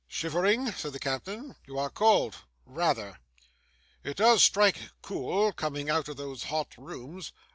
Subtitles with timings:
[0.07, 1.55] 'Shivering?' said the captain.
[1.67, 3.19] 'You are cold.' 'Rather.'
[4.03, 7.31] 'It does strike cool, coming out of those hot rooms.